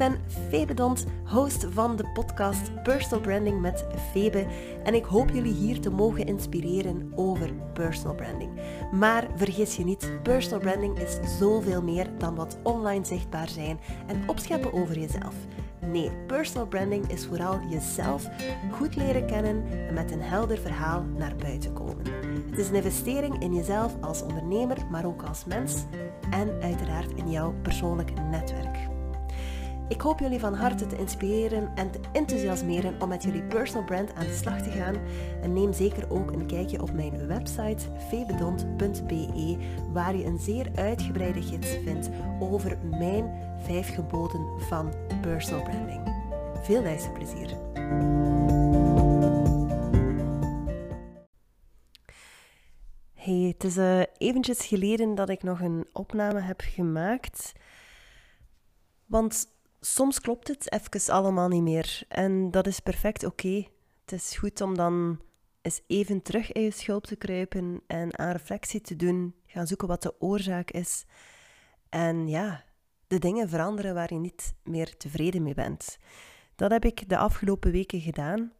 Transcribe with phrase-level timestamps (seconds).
[0.00, 4.46] ben Febe Dont, host van de podcast Personal Branding met Febe.
[4.84, 8.50] En ik hoop jullie hier te mogen inspireren over personal branding.
[8.92, 14.28] Maar vergis je niet, personal branding is zoveel meer dan wat online zichtbaar zijn en
[14.28, 15.34] opscheppen over jezelf.
[15.86, 18.28] Nee, personal branding is vooral jezelf
[18.72, 22.04] goed leren kennen en met een helder verhaal naar buiten komen.
[22.50, 25.84] Het is een investering in jezelf als ondernemer, maar ook als mens
[26.30, 28.89] en uiteraard in jouw persoonlijk netwerk.
[29.90, 34.14] Ik hoop jullie van harte te inspireren en te enthousiasmeren om met jullie personal brand
[34.14, 34.96] aan de slag te gaan.
[35.42, 39.56] En neem zeker ook een kijkje op mijn website febedont.be,
[39.92, 46.14] waar je een zeer uitgebreide gids vindt over mijn vijf geboden van personal branding.
[46.62, 47.56] Veel luisterplezier!
[53.14, 57.52] Hey, het is uh, eventjes geleden dat ik nog een opname heb gemaakt.
[59.06, 62.02] Want soms klopt het even allemaal niet meer.
[62.08, 63.66] En dat is perfect oké.
[64.04, 65.20] Het is goed om dan
[65.62, 69.34] eens even terug in je schulp te kruipen en aan reflectie te doen.
[69.46, 71.04] Gaan zoeken wat de oorzaak is.
[71.88, 72.64] En ja,
[73.06, 75.98] de dingen veranderen waar je niet meer tevreden mee bent.
[76.56, 78.52] Dat heb ik de afgelopen weken gedaan.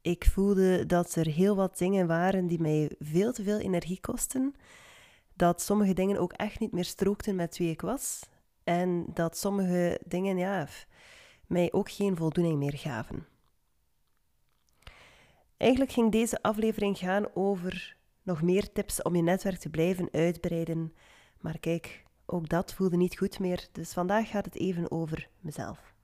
[0.00, 4.54] Ik voelde dat er heel wat dingen waren die mij veel te veel energie kosten.
[5.34, 8.20] Dat sommige dingen ook echt niet meer strookten met wie ik was.
[8.66, 10.68] En dat sommige dingen ja,
[11.46, 13.26] mij ook geen voldoening meer gaven.
[15.56, 20.94] Eigenlijk ging deze aflevering gaan over nog meer tips om je netwerk te blijven uitbreiden.
[21.40, 23.68] Maar kijk, ook dat voelde niet goed meer.
[23.72, 25.94] Dus vandaag gaat het even over mezelf.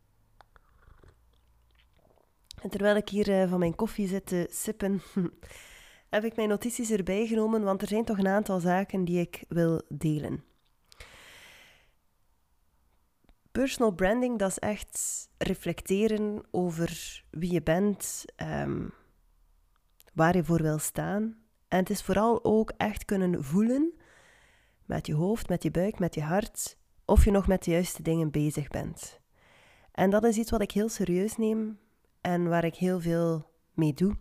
[2.63, 5.03] En terwijl ik hier eh, van mijn koffie zit te sippen,
[6.11, 9.45] heb ik mijn notities erbij genomen, want er zijn toch een aantal zaken die ik
[9.49, 10.51] wil delen.
[13.53, 18.93] Personal branding, dat is echt reflecteren over wie je bent, um,
[20.13, 21.37] waar je voor wil staan.
[21.69, 23.93] En het is vooral ook echt kunnen voelen
[24.85, 28.03] met je hoofd, met je buik, met je hart, of je nog met de juiste
[28.03, 29.21] dingen bezig bent.
[29.93, 31.79] En dat is iets wat ik heel serieus neem
[32.21, 34.17] en waar ik heel veel mee doe.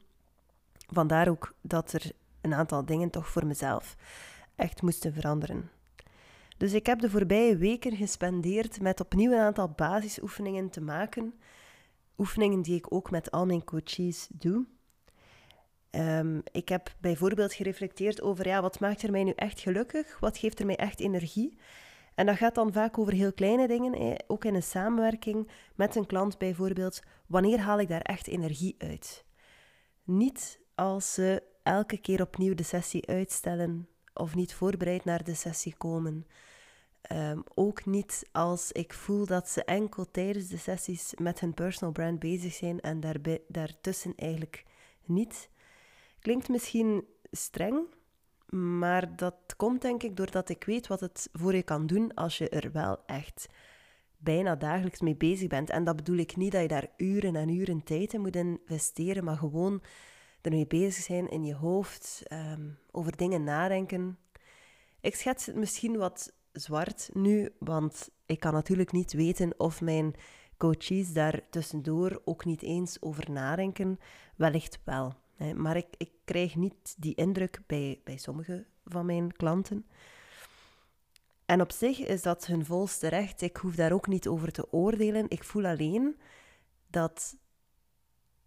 [0.88, 2.12] Vandaar ook dat er
[2.42, 3.96] een aantal dingen toch voor mezelf
[4.56, 5.70] echt moesten veranderen.
[6.62, 11.34] Dus ik heb de voorbije weken gespendeerd met opnieuw een aantal basisoefeningen te maken.
[12.18, 14.66] Oefeningen die ik ook met al mijn coaches doe.
[15.92, 20.20] Um, ik heb bijvoorbeeld gereflecteerd over ja, wat maakt er mij nu echt gelukkig?
[20.20, 21.58] Wat geeft er mij echt energie?
[22.16, 26.06] En dat gaat dan vaak over heel kleine dingen, ook in een samenwerking met een
[26.06, 27.02] klant bijvoorbeeld.
[27.28, 29.26] Wanneer haal ik daar echt energie uit?
[30.04, 35.76] Niet als ze elke keer opnieuw de sessie uitstellen of niet voorbereid naar de sessie
[35.78, 36.26] komen.
[37.02, 41.92] Ehm, ook niet als ik voel dat ze enkel tijdens de sessies met hun personal
[41.92, 44.66] brand bezig zijn en daarbij, daartussen eigenlijk
[45.06, 45.50] niet.
[46.20, 47.80] Klinkt misschien streng,
[48.50, 52.38] maar dat komt denk ik doordat ik weet wat het voor je kan doen als
[52.38, 53.48] je er wel echt
[54.18, 55.70] bijna dagelijks mee bezig bent.
[55.70, 59.24] En dat bedoel ik niet dat je daar uren en uren tijd in moet investeren,
[59.24, 59.82] maar gewoon
[60.42, 64.18] ermee bezig zijn in je hoofd, ehm, over dingen nadenken.
[65.02, 70.16] Ik schets het misschien wat zwart nu, want ik kan natuurlijk niet weten of mijn
[70.58, 74.00] coaches daar tussendoor ook niet eens over nadenken.
[74.36, 75.14] Wellicht wel.
[75.56, 79.86] Maar ik, ik krijg niet die indruk bij, bij sommige van mijn klanten.
[81.46, 83.42] En op zich is dat hun volste recht.
[83.42, 85.26] Ik hoef daar ook niet over te oordelen.
[85.30, 86.20] Ik voel alleen
[86.88, 87.36] dat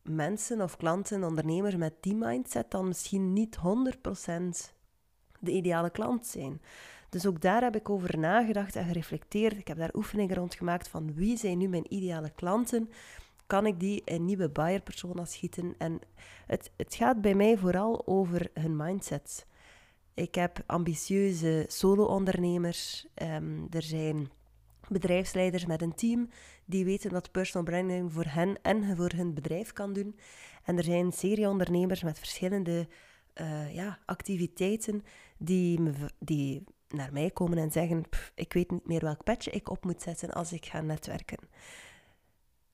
[0.02, 3.60] mensen of klanten, ondernemers met die mindset dan misschien niet 100%
[5.40, 6.60] de ideale klant zijn.
[7.14, 9.58] Dus ook daar heb ik over nagedacht en gereflecteerd.
[9.58, 12.90] Ik heb daar oefeningen rond gemaakt van wie zijn nu mijn ideale klanten
[13.46, 15.74] kan ik die in nieuwe buyer persona schieten.
[15.78, 15.98] En
[16.46, 19.46] het, het gaat bij mij vooral over hun mindset.
[20.14, 23.06] Ik heb ambitieuze solo-ondernemers.
[23.14, 24.30] Ehm, er zijn
[24.88, 26.28] bedrijfsleiders met een team
[26.64, 30.16] die weten wat personal branding voor hen en voor hun bedrijf kan doen.
[30.64, 32.88] En er zijn serieondernemers met verschillende
[33.40, 35.02] uh, ja, activiteiten
[35.38, 36.64] die, me, die
[36.94, 38.02] naar mij komen en zeggen:
[38.34, 41.38] Ik weet niet meer welk petje ik op moet zetten als ik ga netwerken.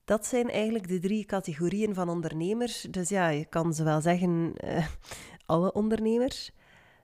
[0.05, 2.81] Dat zijn eigenlijk de drie categorieën van ondernemers.
[2.81, 4.87] Dus ja, je kan ze wel zeggen, uh,
[5.45, 6.51] alle ondernemers.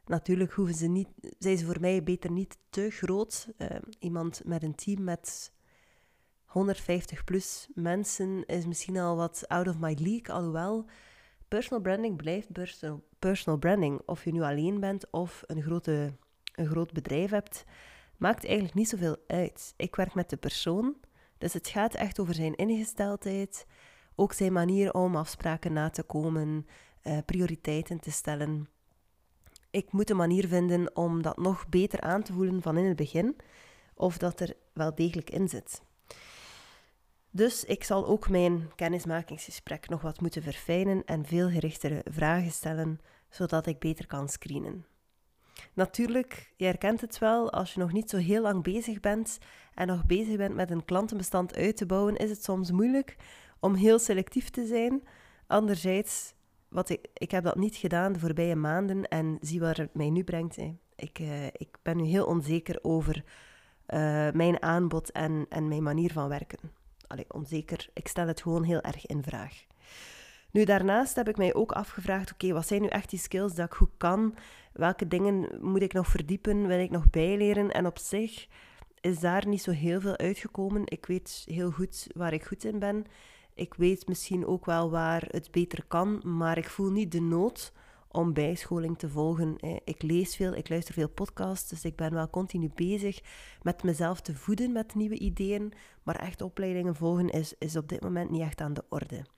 [0.06, 1.08] Natuurlijk hoeven ze niet,
[1.40, 3.48] zijn ze voor mij beter niet te groot.
[3.58, 3.68] Uh,
[4.00, 5.52] iemand met een team met
[6.46, 10.36] 150 plus mensen is misschien al wat out of my league.
[10.36, 10.86] Alhoewel,
[11.48, 12.48] personal branding blijft
[13.19, 14.02] personal branding.
[14.06, 16.14] Of je nu alleen bent of een, grote,
[16.57, 17.65] een groot bedrijf hebt,
[18.18, 19.74] maakt eigenlijk niet zoveel uit.
[19.77, 20.95] Ik werk met de persoon
[21.38, 23.65] Dus het gaat echt over zijn ingesteldheid,
[24.15, 26.68] ook zijn manier om afspraken na te komen,
[27.04, 28.69] uh, prioriteiten te stellen.
[29.71, 32.95] Ik moet een manier vinden om dat nog beter aan te voelen van in het
[32.95, 33.36] begin,
[33.94, 35.81] of dat er wel degelijk in zit.
[37.31, 43.00] Dus ik zal ook mijn kennismakingsgesprek nog wat moeten verfijnen en veel gerichtere vragen stellen,
[43.30, 44.86] zodat ik beter kan screenen.
[45.74, 49.38] Natuurlijk, je herkent het wel, als je nog niet zo heel lang bezig bent
[49.74, 53.15] en nog bezig bent met een klantenbestand uit te bouwen, is het soms moeilijk
[53.59, 55.04] om heel selectief te zijn.
[55.48, 56.33] Anderzijds,
[56.69, 60.09] wat ik, ik heb dat niet gedaan de voorbije maanden en zie waar het mij
[60.09, 60.56] nu brengt.
[60.56, 60.77] Hè.
[60.95, 63.24] Ik, uh, ik ben nu heel onzeker over
[63.88, 66.59] uh, mijn aanbod en, en mijn manier van werken.
[67.07, 69.65] Allee, onzeker, ik stel het gewoon heel erg in vraag.
[70.51, 73.65] Nu, daarnaast heb ik mij ook afgevraagd, oké, wat zijn nu echt die skills dat
[73.65, 74.36] ik goed kan?
[74.77, 76.68] Welke dingen moet ik nog verdiepen?
[76.68, 77.71] Wil ik nog bijleren?
[77.71, 78.47] En op zich
[79.01, 80.81] is daar niet zo heel veel uitgekomen.
[80.85, 83.06] Ik weet heel goed waar ik goed in ben.
[83.53, 87.74] Ik weet misschien ook wel waar het beter kan, maar ik voel niet de nood
[88.12, 89.56] om bijscholing te volgen.
[89.83, 93.19] Ik lees veel, ik luister veel podcasts, dus ik ben wel continu bezig
[93.62, 95.73] met mezelf te voeden met nieuwe ideeën,
[96.03, 99.37] maar echt opleidingen volgen is, is op dit moment niet echt aan de orde.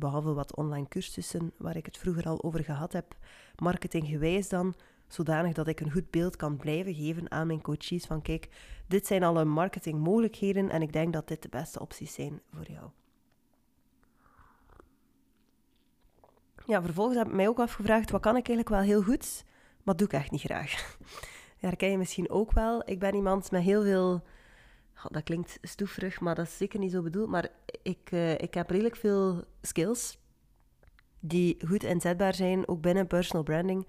[0.00, 3.16] Behalve wat online cursussen, waar ik het vroeger al over gehad heb,
[3.56, 4.74] marketinggewijs dan,
[5.08, 8.48] zodanig dat ik een goed beeld kan blijven geven aan mijn coaches van kijk,
[8.86, 12.90] dit zijn alle marketingmogelijkheden en ik denk dat dit de beste opties zijn voor jou.
[16.66, 19.44] Ja, vervolgens heb ik mij ook afgevraagd, wat kan ik eigenlijk wel heel goed,
[19.82, 20.96] maar doe ik echt niet graag.
[21.58, 22.82] Herken je misschien ook wel.
[22.84, 24.22] Ik ben iemand met heel veel...
[25.08, 27.28] dat klinkt stoeverig, maar dat is zeker niet zo bedoeld.
[27.28, 27.48] Maar
[27.82, 30.18] ik, uh, ik heb redelijk veel skills
[31.20, 33.86] die goed inzetbaar zijn, ook binnen personal branding.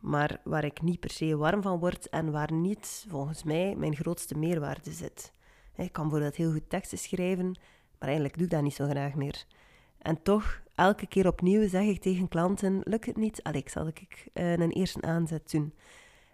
[0.00, 3.96] Maar waar ik niet per se warm van word en waar niet, volgens mij, mijn
[3.96, 5.32] grootste meerwaarde zit.
[5.76, 7.46] Ik kan bijvoorbeeld heel goed teksten schrijven,
[7.98, 9.44] maar eigenlijk doe ik dat niet zo graag meer.
[9.98, 13.42] En toch, elke keer opnieuw zeg ik tegen klanten, lukt het niet?
[13.42, 15.74] Alex, zal ik uh, een eerste aanzet doen?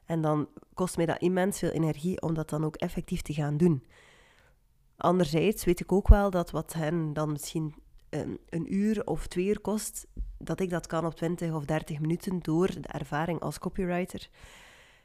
[0.06, 3.56] En dan kost mij dat immens veel energie om dat dan ook effectief te gaan
[3.56, 3.87] doen.
[4.96, 7.75] Anderzijds weet ik ook wel dat wat hen dan misschien
[8.10, 10.06] een, een uur of twee uur kost,
[10.38, 14.28] dat ik dat kan op 20 of 30 minuten door de ervaring als copywriter.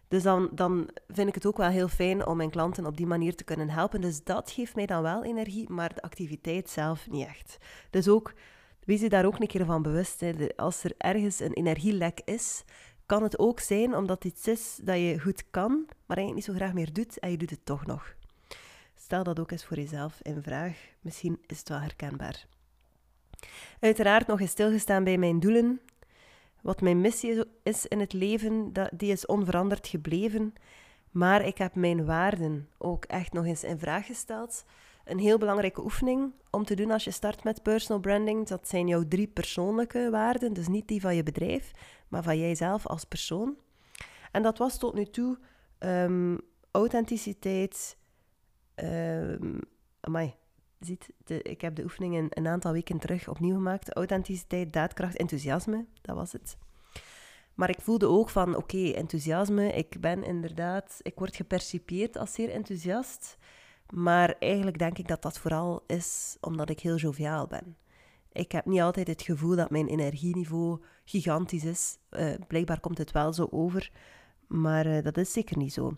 [0.08, 3.06] Dus dan, dan vind ik het ook wel heel fijn om mijn klanten op die
[3.06, 4.02] manier te kunnen helpen.
[4.02, 7.58] Dus dat geeft mij dan wel energie, maar de activiteit zelf niet echt.
[7.90, 8.34] Dus ook,
[8.84, 10.24] wees je daar ook een keer van bewust.
[10.56, 12.64] Als er ergens een energielek is,
[13.08, 15.72] kan het ook zijn omdat iets is dat je goed kan,
[16.06, 18.16] maar eigenlijk niet zo graag meer doet en je doet het toch nog.
[18.96, 20.78] Stel dat ook eens voor jezelf in vraag.
[21.02, 22.46] Misschien is het wel herkenbaar.
[23.80, 25.82] Uiteraard nog eens stilgestaan bij mijn doelen.
[26.62, 30.54] Wat mijn missie is in het leven, die is onveranderd gebleven.
[31.12, 34.66] Maar ik heb mijn waarden ook echt nog eens in vraag gesteld.
[35.08, 38.48] Een heel belangrijke oefening om te doen als je start met personal branding.
[38.48, 40.54] Dat zijn jouw drie persoonlijke waarden.
[40.54, 41.72] Dus niet die van je bedrijf,
[42.08, 43.58] maar van jijzelf als persoon.
[44.32, 45.38] En dat was tot nu toe
[45.80, 46.40] um,
[46.72, 47.98] authenticiteit.
[48.76, 49.60] Um,
[50.00, 50.36] amai,
[50.80, 53.96] ziet, ik heb de oefeningen een aantal weken terug opnieuw gemaakt.
[53.96, 56.58] Authenticiteit, daadkracht, enthousiasme, dat was het.
[57.54, 62.50] Maar ik voelde ook van, oké, enthousiasme, ik ben inderdaad, ik word gepercipieerd als zeer
[62.50, 63.38] enthousiast.
[63.94, 67.78] Maar eigenlijk denk ik dat dat vooral is omdat ik heel joviaal ben.
[68.32, 71.98] Ik heb niet altijd het gevoel dat mijn energieniveau gigantisch is.
[72.12, 73.92] Uh, blijkbaar komt het wel zo over,
[74.48, 75.98] maar uh, dat is zeker niet zo.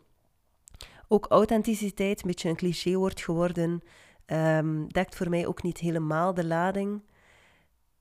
[1.08, 3.82] Ook authenticiteit, een beetje een cliché wordt geworden.
[4.26, 7.02] Um, dekt voor mij ook niet helemaal de lading.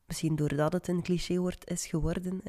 [0.07, 2.43] Misschien doordat het een clichéwoord is geworden.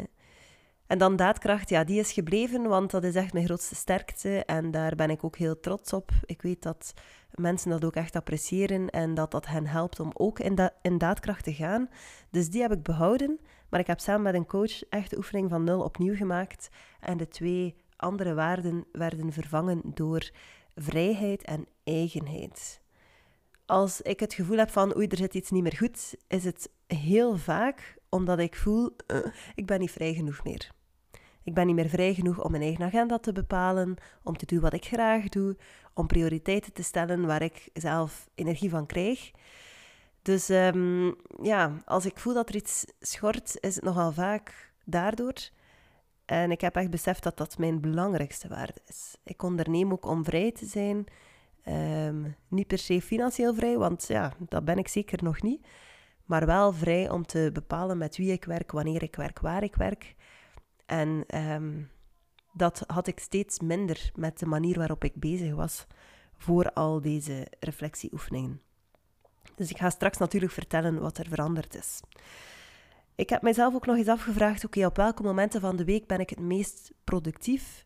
[0.89, 4.46] En dan daadkracht, ja, die is gebleven, want dat is echt mijn grootste sterkte.
[4.46, 6.12] En daar ben ik ook heel trots op.
[6.25, 6.93] Ik weet dat
[7.31, 11.43] mensen dat ook echt appreciëren en dat dat hen helpt om ook in, in daadkracht
[11.43, 11.89] te gaan.
[12.29, 13.39] Dus die heb ik behouden.
[13.69, 16.69] Maar ik heb samen met een coach echt de oefening van nul opnieuw gemaakt.
[17.00, 20.29] En de twee andere waarden werden vervangen door
[20.75, 22.81] vrijheid en eigenheid
[23.65, 26.69] als ik het gevoel heb van oei, er zit iets niet meer goed, is het
[26.88, 30.72] heel vaak omdat ik voel, uh, ik ben niet vrij genoeg meer.
[31.43, 34.60] Ik ben niet meer vrij genoeg om mijn eigen agenda te bepalen, om te doen
[34.60, 35.58] wat ik graag doe,
[35.93, 39.31] om prioriteiten te stellen waar ik zelf energie van krijg.
[40.22, 45.50] Dus um, ja, als ik voel dat er iets schort, is het nogal vaak daardoor.
[46.25, 49.15] En ik heb echt beseft dat dat mijn belangrijkste waarde is.
[49.24, 51.08] Ik onderneem ook om vrij te zijn,
[51.67, 55.67] Um, niet per se financieel vrij, want ja, dat ben ik zeker nog niet.
[56.25, 59.75] Maar wel vrij om te bepalen met wie ik werk, wanneer ik werk, waar ik
[59.75, 60.15] werk.
[60.89, 61.89] En um,
[62.53, 65.88] dat had ik steeds minder met de manier waarop ik bezig was.
[66.38, 68.62] voor al deze reflectieoefeningen.
[69.55, 72.00] Dus ik ga straks natuurlijk vertellen wat er veranderd is.
[73.15, 76.19] Ik heb mijzelf ook nog eens afgevraagd: oké, op welke momenten van de week ben
[76.19, 77.86] ik het meest productief?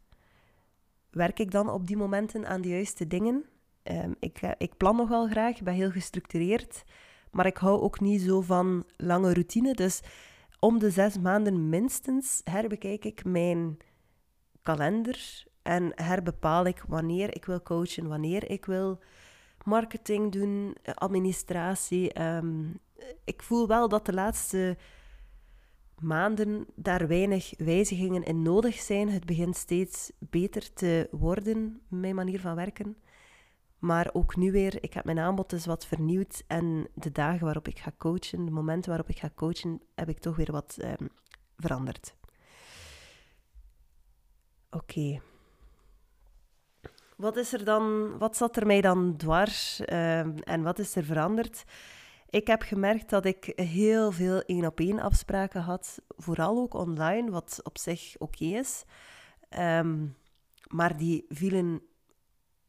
[1.09, 3.45] Werk ik dan op die momenten aan de juiste dingen?
[3.83, 6.83] Um, ik, eh, ik plan nog wel graag, ben heel gestructureerd,
[7.31, 9.73] maar ik hou ook niet zo van lange routine.
[9.73, 10.01] Dus
[10.63, 13.77] om de zes maanden minstens herbekijk ik mijn
[14.61, 18.99] kalender en herbepaal ik wanneer ik wil coachen, wanneer ik wil
[19.63, 22.13] marketing doen, administratie.
[22.13, 22.63] Ehm,
[23.23, 24.77] ik voel wel dat de laatste
[25.99, 29.09] maanden daar weinig wijzigingen in nodig zijn.
[29.09, 32.97] Het begint steeds beter te worden, mijn manier van werken.
[33.83, 36.43] Maar ook nu weer, ik heb mijn aanbod dus wat vernieuwd.
[36.47, 40.19] En de dagen waarop ik ga coachen, de momenten waarop ik ga coachen, heb ik
[40.19, 41.09] toch weer wat um,
[41.57, 42.15] veranderd.
[44.69, 45.21] Oké.
[47.17, 51.03] Wat is er dan, wat zat er mij dan dwars um, en wat is er
[51.03, 51.63] veranderd?
[52.29, 57.31] Ik heb gemerkt dat ik heel veel één op één afspraken had, vooral ook online,
[57.31, 58.83] wat op zich oké is.
[59.59, 60.15] Um,
[60.67, 61.81] maar die vielen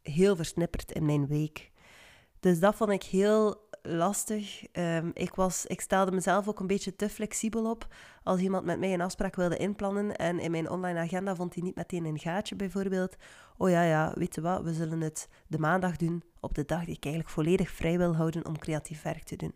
[0.09, 1.71] heel versnipperd in mijn week.
[2.39, 4.63] Dus dat vond ik heel lastig.
[4.73, 7.87] Um, ik, was, ik stelde mezelf ook een beetje te flexibel op.
[8.23, 11.63] Als iemand met mij een afspraak wilde inplannen en in mijn online agenda vond hij
[11.63, 13.15] niet meteen een gaatje bijvoorbeeld.
[13.57, 16.85] Oh ja, ja, weet je wat, we zullen het de maandag doen op de dag
[16.85, 19.53] die ik eigenlijk volledig vrij wil houden om creatief werk te doen.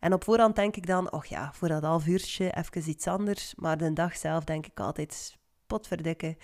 [0.00, 3.54] En op voorhand denk ik dan, oh ja, voor dat half uurtje even iets anders.
[3.54, 5.36] Maar de dag zelf denk ik altijd,
[5.66, 6.36] potverdikke,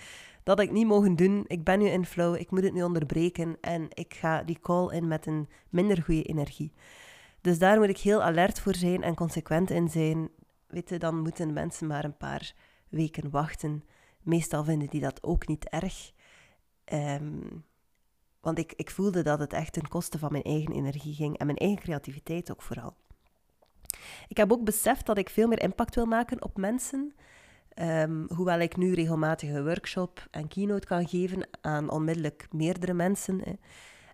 [0.49, 1.43] dat ik niet mogen doen.
[1.47, 4.95] Ik ben nu in flow, ik moet het nu onderbreken en ik ga die call
[4.95, 6.73] in met een minder goede energie.
[7.41, 10.29] Dus daar moet ik heel alert voor zijn en consequent in zijn.
[10.67, 12.53] Weet je, dan moeten mensen maar een paar
[12.89, 13.83] weken wachten.
[14.21, 16.11] Meestal vinden die dat ook niet erg.
[16.93, 17.65] Um,
[18.41, 21.45] want ik, ik voelde dat het echt ten koste van mijn eigen energie ging en
[21.45, 22.95] mijn eigen creativiteit ook vooral.
[24.27, 27.13] Ik heb ook beseft dat ik veel meer impact wil maken op mensen.
[27.81, 33.41] Um, hoewel ik nu regelmatig een workshop en keynote kan geven aan onmiddellijk meerdere mensen,
[33.43, 33.53] hè,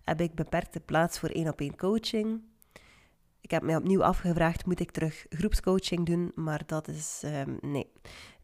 [0.04, 2.40] heb ik beperkte plaats voor één op één coaching.
[3.40, 6.32] Ik heb mij opnieuw afgevraagd, moet ik terug groepscoaching doen?
[6.34, 7.92] Maar dat is, um, nee,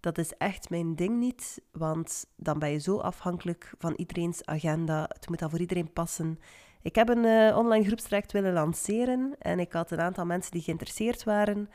[0.01, 5.03] dat is echt mijn ding niet, want dan ben je zo afhankelijk van iedereen's agenda.
[5.09, 6.39] Het moet dan voor iedereen passen.
[6.83, 10.63] Ik heb een uh, online groepstraject willen lanceren en ik had een aantal mensen die
[10.63, 11.69] geïnteresseerd waren,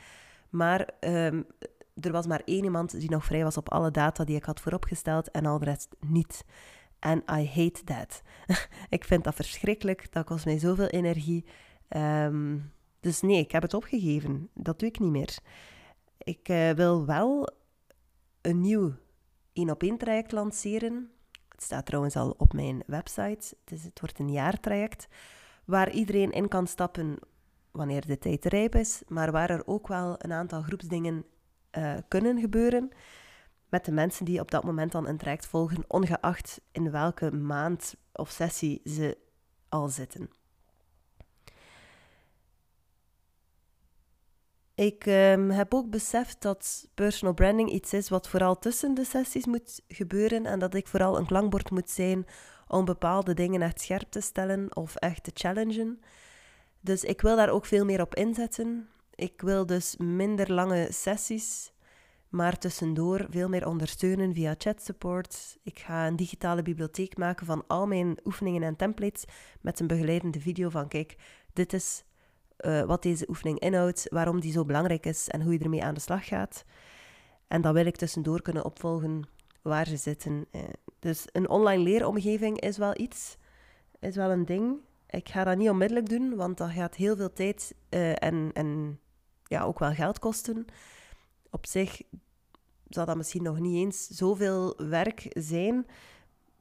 [0.49, 1.45] maar um,
[2.01, 4.59] er was maar één iemand die nog vrij was op alle data die ik had
[4.59, 6.45] vooropgesteld en al de rest niet.
[6.99, 8.21] En I hate that.
[8.89, 11.45] ik vind dat verschrikkelijk, dat kost mij zoveel energie.
[11.89, 14.49] Um, dus nee, ik heb het opgegeven.
[14.53, 15.37] Dat doe ik niet meer.
[16.17, 17.49] Ik uh, wil wel
[18.41, 18.93] een nieuw
[19.53, 21.11] één-op-één traject lanceren.
[21.49, 23.55] Het staat trouwens al op mijn website.
[23.63, 25.07] Het, is, het wordt een jaartraject
[25.65, 27.19] waar iedereen in kan stappen
[27.71, 31.25] wanneer de tijd rijp is, maar waar er ook wel een aantal groepsdingen
[31.77, 32.91] uh, kunnen gebeuren
[33.69, 37.95] met de mensen die op dat moment dan een traject volgen, ongeacht in welke maand
[38.13, 39.17] of sessie ze
[39.69, 40.29] al zitten.
[44.75, 49.45] Ik um, heb ook beseft dat personal branding iets is wat vooral tussen de sessies
[49.45, 52.25] moet gebeuren en dat ik vooral een klankbord moet zijn
[52.67, 56.01] om bepaalde dingen echt scherp te stellen of echt te challengen.
[56.79, 58.89] Dus ik wil daar ook veel meer op inzetten.
[59.17, 61.73] Ik wil dus minder lange sessies,
[62.29, 65.57] maar tussendoor veel meer ondersteunen via chat support.
[65.63, 69.25] Ik ga een digitale bibliotheek maken van al mijn oefeningen en templates
[69.61, 71.15] met een begeleidende video van kijk,
[71.53, 72.03] dit is
[72.59, 75.93] uh, wat deze oefening inhoudt, waarom die zo belangrijk is en hoe je ermee aan
[75.93, 76.63] de slag gaat.
[77.47, 79.29] En dan wil ik tussendoor kunnen opvolgen
[79.61, 80.45] waar ze zitten.
[80.51, 80.61] Uh,
[80.99, 83.37] dus een online leeromgeving is wel iets,
[83.99, 84.77] is wel een ding.
[85.09, 88.99] Ik ga dat niet onmiddellijk doen, want dat gaat heel veel tijd uh, en, en
[89.47, 90.65] ja, ook wel geld kosten.
[91.49, 92.01] Op zich
[92.87, 95.85] zal dat misschien nog niet eens zoveel werk zijn.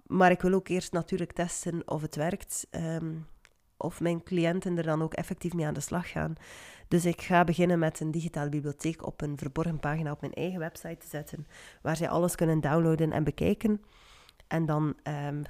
[0.06, 2.66] Maar ik wil ook eerst natuurlijk testen of het werkt.
[2.70, 3.26] Um,
[3.76, 6.34] of mijn cliënten er dan ook effectief mee aan de slag gaan.
[6.88, 10.58] Dus ik ga beginnen met een digitale bibliotheek op een verborgen pagina op mijn eigen
[10.58, 11.46] website te zetten,
[11.82, 13.82] waar zij alles kunnen downloaden en bekijken.
[14.46, 14.94] En dan
[15.26, 15.42] um,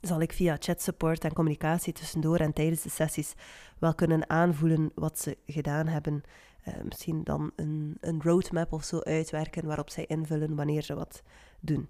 [0.00, 3.34] zal ik via chat support en communicatie tussendoor en tijdens de sessies
[3.78, 6.22] wel kunnen aanvoelen wat ze gedaan hebben.
[6.68, 11.22] Uh, misschien dan een, een roadmap of zo uitwerken waarop zij invullen wanneer ze wat
[11.60, 11.88] doen.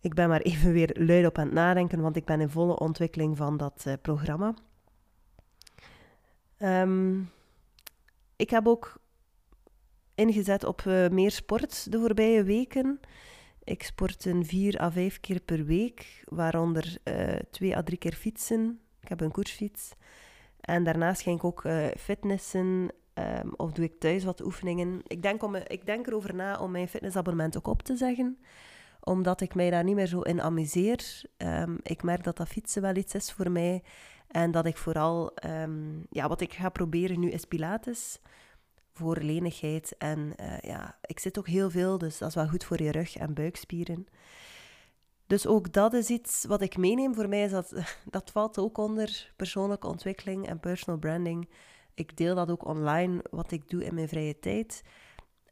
[0.00, 2.78] Ik ben maar even weer luid op aan het nadenken, want ik ben in volle
[2.78, 4.54] ontwikkeling van dat uh, programma.
[6.58, 7.30] Um,
[8.36, 9.00] ik heb ook
[10.14, 13.00] ingezet op uh, meer sport de voorbije weken.
[13.64, 18.14] Ik sport een vier à vijf keer per week, waaronder uh, twee à drie keer
[18.14, 19.92] fietsen, Ik heb een koersfiets.
[20.60, 21.64] En daarnaast ging ik ook
[21.98, 25.00] fitnessen ehm, of doe ik thuis wat oefeningen.
[25.06, 28.38] Ik denk, om, ik denk erover na om mijn fitnessabonnement ook op te zeggen
[29.06, 31.22] omdat ik mij daar niet meer zo in amuseer.
[31.36, 33.82] Um, ik merk dat dat fietsen wel iets is voor mij.
[34.28, 38.18] En dat ik vooral, um, ja, wat ik ga proberen nu is Pilates
[38.92, 39.94] voor lenigheid.
[39.98, 42.90] En uh, ja, ik zit ook heel veel, dus dat is wel goed voor je
[42.90, 44.06] rug en buikspieren.
[45.26, 47.14] Dus ook dat is iets wat ik meeneem.
[47.14, 47.72] Voor mij is dat,
[48.16, 51.48] dat valt ook onder persoonlijke ontwikkeling en personal branding.
[51.96, 54.82] Ik deel dat ook online, wat ik doe in mijn vrije tijd.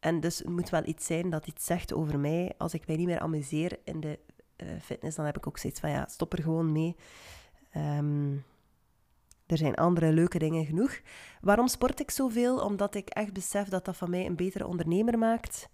[0.00, 2.52] En dus het moet wel iets zijn dat iets zegt over mij.
[2.58, 4.18] Als ik mij niet meer amuseer in de
[4.56, 6.96] uh, fitness, dan heb ik ook zoiets van ja, stop er gewoon mee.
[7.76, 8.44] Um,
[9.46, 11.00] er zijn andere leuke dingen genoeg.
[11.40, 12.58] Waarom sport ik zoveel?
[12.58, 15.68] Omdat ik echt besef dat dat van mij een betere ondernemer maakt.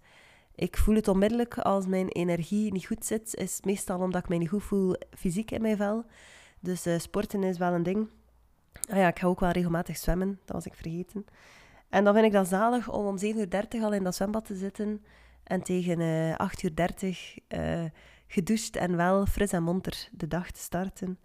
[0.55, 3.35] Ik voel het onmiddellijk als mijn energie niet goed zit.
[3.35, 6.05] Is meestal omdat ik mij niet goed voel fysiek in mijn vel.
[6.59, 8.09] Dus uh, sporten is wel een ding.
[8.89, 10.39] Ah ja, ik ga ook wel regelmatig zwemmen.
[10.45, 11.25] Dat was ik vergeten.
[11.89, 13.25] En dan vind ik dat zalig om om 7.30
[13.75, 15.05] uur al in dat zwembad te zitten.
[15.43, 16.49] En tegen uh, eh,
[16.99, 17.83] 8.30 uur uh,
[18.27, 21.19] gedoucht en wel fris en monter de dag te starten.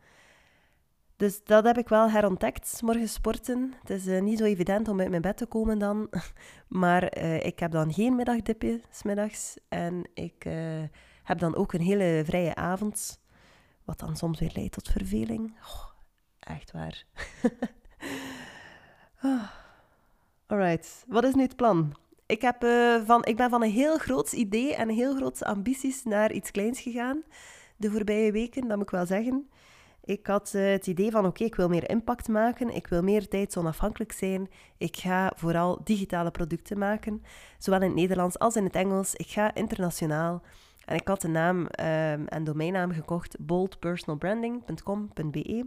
[1.17, 3.75] Dus dat heb ik wel herontdekt, morgen sporten.
[3.81, 6.09] Het is uh, niet zo evident om uit mijn bed te komen dan.
[6.69, 9.57] Maar ik heb dan geen middagdipje, smiddags.
[9.69, 10.47] En ik
[11.23, 13.21] heb dan ook een hele vrije avond.
[13.85, 15.55] Wat dan soms weer leidt tot verveling.
[16.47, 17.05] Echt waar.
[19.23, 19.43] oh.
[20.47, 21.97] Alright, wat is nu het plan?
[22.27, 22.67] Ik, heb,
[23.07, 26.81] van, ik ben van een heel groot idee en heel grote ambities naar iets kleins
[26.81, 27.23] gegaan.
[27.77, 29.49] De voorbije weken, dat moet ik wel zeggen.
[30.07, 33.29] Ik had uh, het idee van oké, ik wil meer impact maken, ik wil meer
[33.29, 34.49] tijdsonafhankelijk zijn.
[34.77, 37.23] Ik ga vooral digitale producten maken,
[37.59, 39.15] zowel in het Nederlands als in het Engels.
[39.15, 40.43] Ik ga internationaal.
[40.85, 45.67] En ik had de naam um, en domeinnaam gekocht boldpersonalbranding.com.be,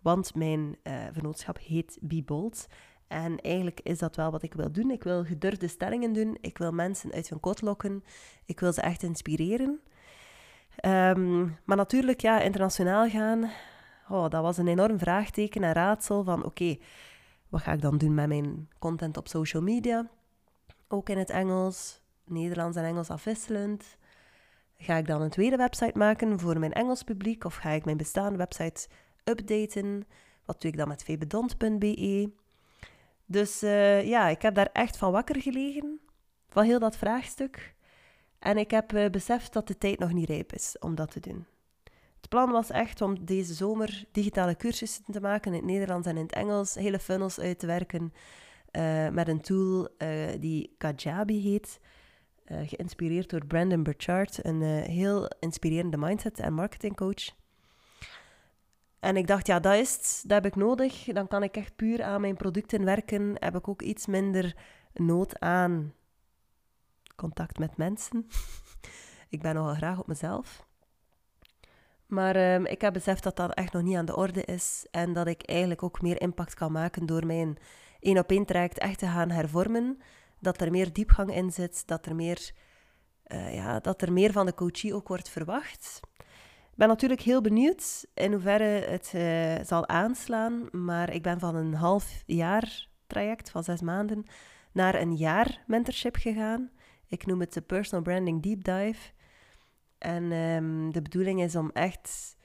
[0.00, 2.66] want mijn uh, vennootschap heet Be Bold.
[3.08, 4.90] En eigenlijk is dat wel wat ik wil doen.
[4.90, 6.38] Ik wil gedurfde stellingen doen.
[6.40, 8.04] Ik wil mensen uit hun kot lokken.
[8.44, 9.80] Ik wil ze echt inspireren.
[10.84, 13.50] Um, maar natuurlijk, ja, internationaal gaan,
[14.08, 16.76] oh, dat was een enorm vraagteken en raadsel van oké,
[17.48, 20.08] wat ga ik dan doen met mijn content op social media?
[20.88, 23.98] Ook in het Engels, Nederlands en Engels afwisselend.
[24.76, 27.96] Ga ik dan een tweede website maken voor mijn Engels publiek of ga ik mijn
[27.96, 28.88] bestaande website
[29.24, 30.06] updaten?
[30.44, 32.30] Wat doe ik dan met vbedont.be?
[33.26, 36.00] Dus uh, ja, ik heb daar echt van wakker gelegen,
[36.48, 37.74] van heel dat vraagstuk.
[38.38, 41.20] En ik heb uh, beseft dat de tijd nog niet rijp is om dat te
[41.20, 41.46] doen.
[42.16, 46.16] Het plan was echt om deze zomer digitale cursussen te maken in het Nederlands en
[46.16, 48.12] in het Engels, hele funnels uit te werken
[48.72, 49.88] uh, met een tool
[50.40, 51.80] die Kajabi heet,
[52.44, 57.39] geïnspireerd door Brandon Burchard, een heel inspirerende mindset- en marketingcoach.
[59.00, 61.04] En ik dacht, ja, dat is het, dat heb ik nodig.
[61.04, 63.34] Dan kan ik echt puur aan mijn producten werken.
[63.38, 64.56] Heb ik ook iets minder
[64.92, 65.94] nood aan
[67.16, 68.26] contact met mensen.
[69.28, 70.68] ik ben nogal graag op mezelf.
[72.06, 74.86] Maar um, ik heb beseft dat dat echt nog niet aan de orde is.
[74.90, 77.58] En dat ik eigenlijk ook meer impact kan maken door mijn
[78.00, 79.98] één op één traject echt te gaan hervormen.
[80.38, 82.52] Dat er meer diepgang in zit, dat er meer,
[83.26, 86.00] uh, ja, dat er meer van de coachie ook wordt verwacht.
[86.80, 90.68] Ben natuurlijk heel benieuwd in hoeverre het uh, zal aanslaan.
[90.72, 94.24] Maar ik ben van een half jaar traject van zes maanden
[94.72, 96.70] naar een jaar mentorship gegaan.
[97.06, 99.10] Ik noem het de Personal Branding Deep Dive.
[99.98, 102.36] En um, de bedoeling is om echt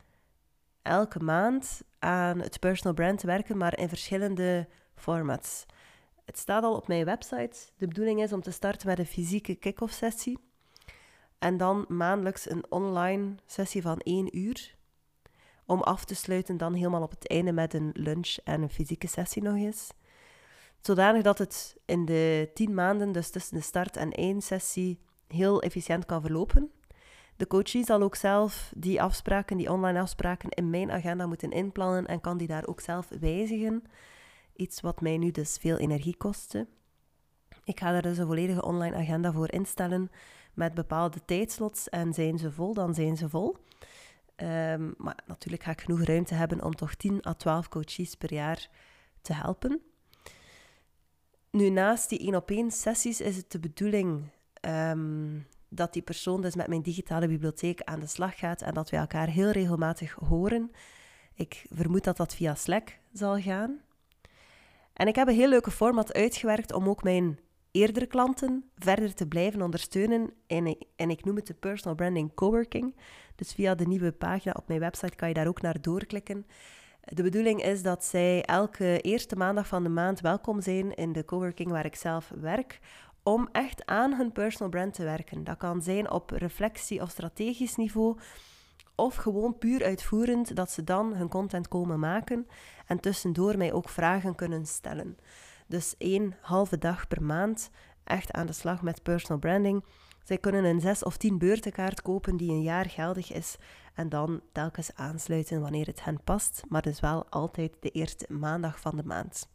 [0.81, 5.65] elke maand aan het personal brand te werken, maar in verschillende formats.
[6.25, 7.57] Het staat al op mijn website.
[7.77, 10.39] De bedoeling is om te starten met een fysieke kick-off sessie.
[11.45, 14.75] En dan maandelijks een online sessie van één uur.
[15.65, 19.07] Om af te sluiten dan helemaal op het einde met een lunch en een fysieke
[19.07, 19.89] sessie nog eens.
[20.81, 25.61] Zodanig dat het in de tien maanden, dus tussen de start en één sessie, heel
[25.61, 26.71] efficiënt kan verlopen.
[27.35, 32.05] De coachie zal ook zelf die afspraken, die online afspraken, in mijn agenda moeten inplannen
[32.05, 33.83] en kan die daar ook zelf wijzigen.
[34.55, 36.67] Iets wat mij nu dus veel energie kostte.
[37.63, 40.11] Ik ga daar dus een volledige online agenda voor instellen
[40.55, 43.55] met bepaalde tijdslots en zijn ze vol, dan zijn ze vol.
[44.37, 48.33] Um, maar natuurlijk ga ik genoeg ruimte hebben om toch 10 à 12 coaches per
[48.33, 48.69] jaar
[49.21, 49.81] te helpen.
[51.51, 54.23] Nu, naast die één op één sessies is het de bedoeling
[54.61, 58.89] um, dat die persoon dus met mijn digitale bibliotheek aan de slag gaat en dat
[58.89, 60.71] we elkaar heel regelmatig horen.
[61.33, 63.81] Ik vermoed dat dat via Slack zal gaan.
[64.93, 67.39] En ik heb een heel leuke format uitgewerkt om ook mijn
[67.75, 70.33] eerdere klanten verder te blijven ondersteunen.
[70.47, 72.95] En ik, en ik noem het de Personal Branding Coworking.
[73.35, 76.45] Dus via de nieuwe pagina op mijn website kan je daar ook naar doorklikken.
[77.01, 81.25] De bedoeling is dat zij elke eerste maandag van de maand welkom zijn in de
[81.25, 82.79] coworking waar ik zelf werk,
[83.23, 85.43] om echt aan hun personal brand te werken.
[85.43, 88.17] Dat kan zijn op reflectie of strategisch niveau,
[88.95, 92.47] of gewoon puur uitvoerend dat ze dan hun content komen maken
[92.85, 95.17] en tussendoor mij ook vragen kunnen stellen.
[95.67, 97.69] Dus één halve dag per maand
[98.03, 99.83] echt aan de slag met personal branding.
[100.23, 103.55] Zij kunnen een 6 of 10 beurtenkaart kopen die een jaar geldig is
[103.93, 108.79] en dan telkens aansluiten wanneer het hen past, maar dus wel altijd de eerste maandag
[108.79, 109.49] van de maand.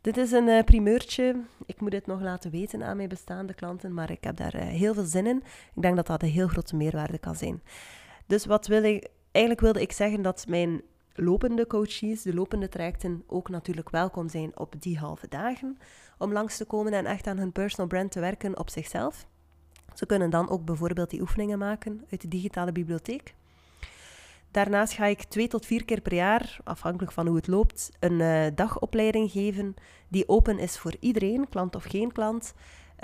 [0.00, 1.40] Dit is een uh, primeurtje.
[1.66, 4.62] Ik moet het nog laten weten aan mijn bestaande klanten, maar ik heb daar uh,
[4.62, 5.42] heel veel zin in.
[5.74, 7.62] Ik denk dat dat een heel grote meerwaarde kan zijn.
[8.26, 9.08] Dus wat wil ik...
[9.32, 10.82] Eigenlijk wilde ik zeggen dat mijn
[11.14, 15.78] lopende coaches, de lopende trajecten, ook natuurlijk welkom zijn op die halve dagen.
[16.18, 19.26] Om langs te komen en echt aan hun personal brand te werken op zichzelf.
[19.94, 23.34] Ze kunnen dan ook bijvoorbeeld die oefeningen maken uit de digitale bibliotheek.
[24.50, 28.20] Daarnaast ga ik twee tot vier keer per jaar, afhankelijk van hoe het loopt, een
[28.20, 29.74] uh, dagopleiding geven
[30.08, 32.54] die open is voor iedereen, klant of geen klant.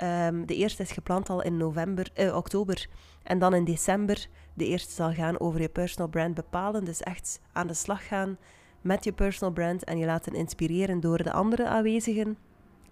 [0.01, 2.87] Um, de eerste is gepland al in november, uh, oktober
[3.23, 4.27] en dan in december.
[4.57, 8.37] De eerste zal gaan over je personal brand bepalen, dus echt aan de slag gaan
[8.81, 12.37] met je personal brand en je laten inspireren door de andere aanwezigen.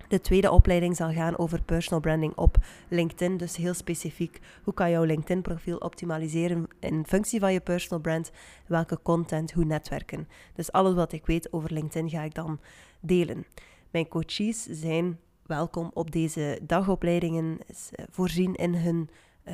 [0.08, 2.58] De tweede opleiding zal gaan over personal branding op
[2.89, 3.38] LinkedIn.
[3.38, 8.32] Dus heel specifiek, hoe kan jouw LinkedIn-profiel optimaliseren in functie van je personal brand?
[8.67, 10.28] Welke content, hoe netwerken?
[10.54, 12.60] Dus alles wat ik weet over LinkedIn ga ik dan
[12.99, 13.45] delen.
[13.91, 19.10] Mijn coaches zijn welkom op deze dagopleidingen, eh, voorzien in hun,
[19.47, 19.54] uh,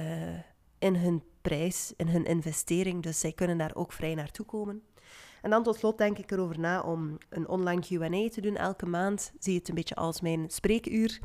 [0.82, 3.04] in hun prijs, in hun investering.
[3.04, 4.84] Dus zij kunnen daar ook vrij naartoe komen.
[5.41, 8.86] En dan tot slot denk ik erover na om een online QA te doen elke
[8.86, 9.32] maand.
[9.39, 11.20] Zie het een beetje als mijn spreekuur,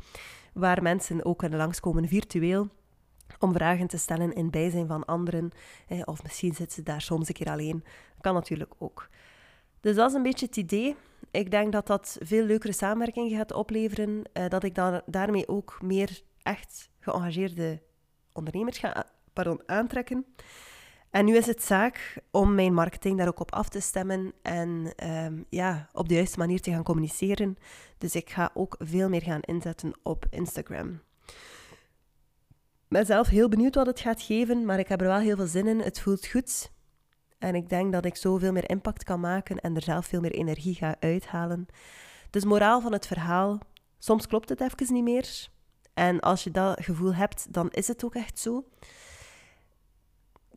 [0.53, 2.67] waar mensen ook kunnen langskomen virtueel
[3.39, 5.51] om vragen te stellen in bijzijn van anderen.
[6.05, 7.83] Of misschien zitten ze daar soms een keer alleen.
[8.21, 9.09] Kan natuurlijk ook.
[9.79, 10.95] Dus dat is een beetje het idee.
[11.31, 14.23] Ik denk dat dat veel leukere samenwerking gaat opleveren.
[14.33, 17.81] Eh, dat ik daarmee ook meer echt geëngageerde
[18.33, 19.05] ondernemers ga
[19.43, 20.25] pardon, aantrekken.
[21.09, 24.93] En nu is het zaak om mijn marketing daar ook op af te stemmen en
[25.03, 27.57] um, ja, op de juiste manier te gaan communiceren.
[27.97, 31.01] Dus ik ga ook veel meer gaan inzetten op Instagram.
[32.83, 35.35] Ik ben zelf heel benieuwd wat het gaat geven, maar ik heb er wel heel
[35.35, 35.79] veel zin in.
[35.79, 36.71] Het voelt goed.
[37.37, 40.33] En ik denk dat ik zoveel meer impact kan maken en er zelf veel meer
[40.33, 41.65] energie ga uithalen.
[42.29, 43.59] Dus moraal van het verhaal,
[43.99, 45.49] soms klopt het even niet meer.
[45.93, 48.65] En als je dat gevoel hebt, dan is het ook echt zo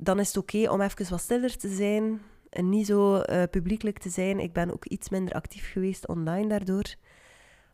[0.02, 3.98] dan is het oké om even wat stiller te zijn en niet zo uh, publiekelijk
[3.98, 4.40] te zijn.
[4.40, 6.94] Ik ben ook iets minder actief geweest online daardoor.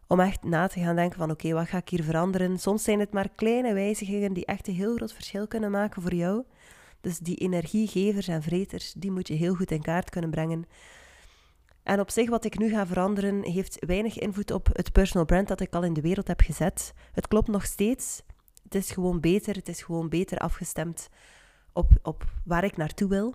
[0.06, 2.58] Om echt na te gaan denken van oké, wat ga ik hier veranderen?
[2.58, 6.14] Soms zijn het maar kleine wijzigingen die echt een heel groot verschil kunnen maken voor
[6.14, 6.44] jou.
[7.00, 10.64] Dus die energiegevers en vreters, die moet je heel goed in kaart kunnen brengen.
[11.82, 15.48] En op zich, wat ik nu ga veranderen, heeft weinig invloed op het personal brand
[15.48, 16.92] dat ik al in de wereld heb gezet.
[17.12, 18.22] Het klopt nog steeds.
[18.62, 21.08] Het is gewoon beter, het is gewoon beter afgestemd
[21.76, 23.34] op, op waar ik naartoe wil.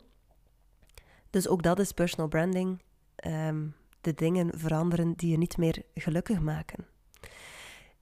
[1.30, 2.82] Dus ook dat is personal branding.
[3.16, 3.68] Ehm,
[4.02, 6.86] de dingen veranderen die je niet meer gelukkig maken.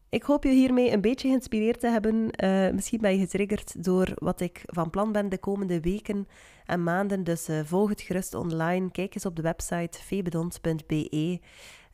[0.10, 2.43] Ik hoop je hiermee een beetje geïnspireerd te hebben.
[2.43, 6.28] Uh, misschien ben je getriggerd door wat ik van plan ben de komende weken
[6.65, 7.23] en maanden.
[7.23, 8.91] Dus uh, volg het gerust online.
[8.91, 11.39] Kijk eens op de website febedons.be.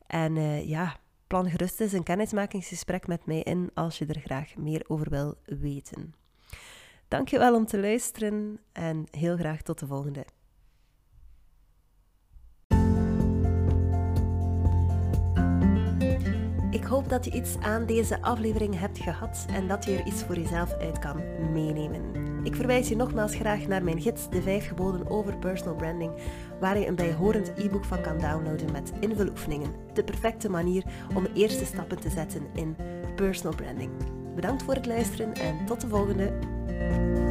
[0.06, 4.56] En uh, ja, plan gerust eens een kennismakingsgesprek met mij in als je er graag
[4.56, 6.14] meer over wil weten.
[7.08, 10.24] Dankjewel om te luisteren en heel graag tot de volgende.
[16.70, 20.22] Ik hoop dat je iets aan deze aflevering hebt gehad en dat je er iets
[20.22, 22.24] voor jezelf uit kan meenemen.
[22.44, 26.12] Ik verwijs je nogmaals graag naar mijn gids De 5 geboden over personal branding,
[26.60, 29.74] waar je een bijhorend e-book van kan downloaden met invuloefeningen.
[29.92, 32.76] De perfecte manier om eerste stappen te zetten in
[33.16, 33.90] personal branding.
[34.34, 36.55] Bedankt voor het luisteren en tot de volgende.
[36.78, 37.25] Bye.